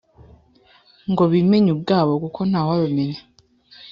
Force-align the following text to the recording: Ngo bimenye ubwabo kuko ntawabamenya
Ngo 1.11 1.23
bimenye 1.33 1.69
ubwabo 1.75 2.13
kuko 2.23 2.39
ntawabamenya 2.49 3.19